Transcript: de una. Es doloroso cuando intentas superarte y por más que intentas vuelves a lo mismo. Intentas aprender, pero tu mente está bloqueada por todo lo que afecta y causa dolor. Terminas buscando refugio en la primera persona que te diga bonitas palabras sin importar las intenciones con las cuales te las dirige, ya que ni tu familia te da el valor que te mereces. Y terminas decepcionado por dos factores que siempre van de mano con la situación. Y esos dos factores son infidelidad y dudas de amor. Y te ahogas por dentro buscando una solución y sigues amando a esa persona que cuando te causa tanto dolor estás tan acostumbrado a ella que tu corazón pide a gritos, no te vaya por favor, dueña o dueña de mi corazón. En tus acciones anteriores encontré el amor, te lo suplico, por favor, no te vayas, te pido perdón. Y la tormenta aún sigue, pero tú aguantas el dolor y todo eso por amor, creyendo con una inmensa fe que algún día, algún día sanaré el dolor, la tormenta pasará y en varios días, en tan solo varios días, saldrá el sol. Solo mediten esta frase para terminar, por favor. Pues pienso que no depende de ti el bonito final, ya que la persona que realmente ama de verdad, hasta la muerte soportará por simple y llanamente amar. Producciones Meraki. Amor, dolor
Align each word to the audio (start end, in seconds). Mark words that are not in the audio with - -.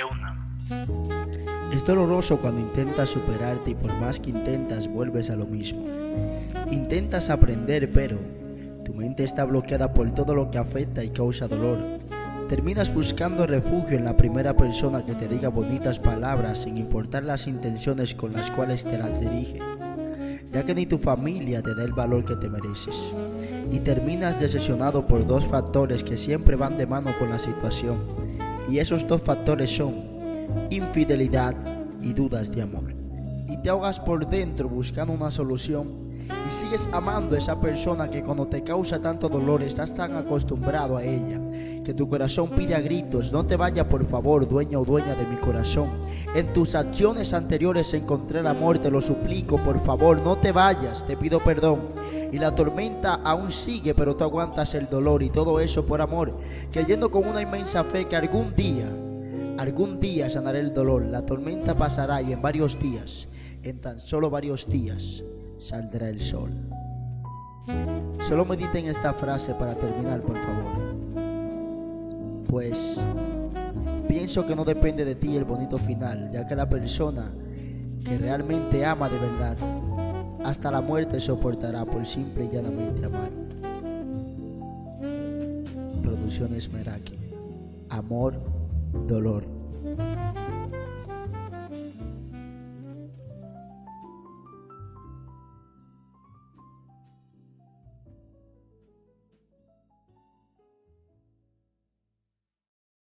de 0.00 0.04
una. 0.04 1.70
Es 1.72 1.84
doloroso 1.84 2.40
cuando 2.40 2.60
intentas 2.60 3.10
superarte 3.10 3.72
y 3.72 3.74
por 3.74 3.92
más 3.94 4.18
que 4.18 4.30
intentas 4.30 4.88
vuelves 4.88 5.30
a 5.30 5.36
lo 5.36 5.46
mismo. 5.46 5.84
Intentas 6.70 7.28
aprender, 7.28 7.92
pero 7.92 8.18
tu 8.84 8.94
mente 8.94 9.24
está 9.24 9.44
bloqueada 9.44 9.92
por 9.92 10.10
todo 10.12 10.34
lo 10.34 10.50
que 10.50 10.58
afecta 10.58 11.04
y 11.04 11.10
causa 11.10 11.48
dolor. 11.48 11.98
Terminas 12.48 12.92
buscando 12.92 13.46
refugio 13.46 13.96
en 13.96 14.04
la 14.04 14.16
primera 14.16 14.56
persona 14.56 15.04
que 15.04 15.14
te 15.14 15.28
diga 15.28 15.50
bonitas 15.50 16.00
palabras 16.00 16.62
sin 16.62 16.78
importar 16.78 17.22
las 17.22 17.46
intenciones 17.46 18.14
con 18.14 18.32
las 18.32 18.50
cuales 18.50 18.84
te 18.84 18.98
las 18.98 19.20
dirige, 19.20 19.60
ya 20.50 20.64
que 20.64 20.74
ni 20.74 20.86
tu 20.86 20.98
familia 20.98 21.62
te 21.62 21.74
da 21.74 21.84
el 21.84 21.92
valor 21.92 22.24
que 22.24 22.36
te 22.36 22.48
mereces. 22.48 23.14
Y 23.70 23.80
terminas 23.80 24.40
decepcionado 24.40 25.06
por 25.06 25.26
dos 25.26 25.46
factores 25.46 26.02
que 26.02 26.16
siempre 26.16 26.56
van 26.56 26.76
de 26.76 26.86
mano 26.86 27.16
con 27.18 27.30
la 27.30 27.38
situación. 27.38 28.29
Y 28.68 28.78
esos 28.78 29.06
dos 29.06 29.22
factores 29.22 29.70
son 29.70 29.94
infidelidad 30.70 31.54
y 32.00 32.12
dudas 32.12 32.50
de 32.50 32.62
amor. 32.62 32.94
Y 33.48 33.60
te 33.62 33.70
ahogas 33.70 34.00
por 34.00 34.28
dentro 34.28 34.68
buscando 34.68 35.12
una 35.12 35.30
solución 35.30 36.09
y 36.46 36.50
sigues 36.50 36.88
amando 36.92 37.34
a 37.34 37.38
esa 37.38 37.60
persona 37.60 38.10
que 38.10 38.22
cuando 38.22 38.46
te 38.46 38.62
causa 38.62 39.00
tanto 39.00 39.28
dolor 39.28 39.62
estás 39.62 39.94
tan 39.94 40.16
acostumbrado 40.16 40.96
a 40.96 41.04
ella 41.04 41.40
que 41.84 41.94
tu 41.94 42.08
corazón 42.08 42.50
pide 42.50 42.74
a 42.74 42.80
gritos, 42.80 43.32
no 43.32 43.44
te 43.44 43.56
vaya 43.56 43.88
por 43.88 44.04
favor, 44.04 44.46
dueña 44.46 44.78
o 44.78 44.84
dueña 44.84 45.14
de 45.14 45.26
mi 45.26 45.36
corazón. 45.36 45.90
En 46.34 46.52
tus 46.52 46.74
acciones 46.74 47.32
anteriores 47.32 47.92
encontré 47.94 48.40
el 48.40 48.46
amor, 48.46 48.78
te 48.78 48.90
lo 48.90 49.00
suplico, 49.00 49.62
por 49.62 49.80
favor, 49.80 50.20
no 50.20 50.38
te 50.38 50.52
vayas, 50.52 51.04
te 51.06 51.16
pido 51.16 51.42
perdón. 51.42 51.88
Y 52.30 52.38
la 52.38 52.54
tormenta 52.54 53.14
aún 53.24 53.50
sigue, 53.50 53.94
pero 53.94 54.14
tú 54.14 54.24
aguantas 54.24 54.74
el 54.74 54.88
dolor 54.88 55.22
y 55.22 55.30
todo 55.30 55.58
eso 55.60 55.84
por 55.86 56.00
amor, 56.00 56.36
creyendo 56.70 57.10
con 57.10 57.26
una 57.26 57.42
inmensa 57.42 57.82
fe 57.84 58.04
que 58.04 58.16
algún 58.16 58.54
día, 58.54 58.86
algún 59.58 59.98
día 59.98 60.30
sanaré 60.30 60.60
el 60.60 60.72
dolor, 60.72 61.04
la 61.04 61.26
tormenta 61.26 61.76
pasará 61.76 62.22
y 62.22 62.32
en 62.32 62.42
varios 62.42 62.78
días, 62.78 63.28
en 63.62 63.80
tan 63.80 63.98
solo 63.98 64.30
varios 64.30 64.68
días, 64.68 65.24
saldrá 65.60 66.08
el 66.08 66.18
sol. 66.18 66.50
Solo 68.20 68.44
mediten 68.44 68.86
esta 68.86 69.12
frase 69.12 69.54
para 69.54 69.74
terminar, 69.74 70.22
por 70.22 70.40
favor. 70.40 70.94
Pues 72.48 73.04
pienso 74.08 74.44
que 74.44 74.56
no 74.56 74.64
depende 74.64 75.04
de 75.04 75.14
ti 75.14 75.36
el 75.36 75.44
bonito 75.44 75.78
final, 75.78 76.30
ya 76.30 76.46
que 76.46 76.56
la 76.56 76.68
persona 76.68 77.32
que 78.04 78.18
realmente 78.18 78.84
ama 78.84 79.08
de 79.08 79.18
verdad, 79.18 79.56
hasta 80.44 80.70
la 80.70 80.80
muerte 80.80 81.20
soportará 81.20 81.84
por 81.84 82.04
simple 82.04 82.46
y 82.46 82.50
llanamente 82.50 83.04
amar. 83.04 83.30
Producciones 86.02 86.72
Meraki. 86.72 87.18
Amor, 87.90 88.34
dolor 89.06 89.59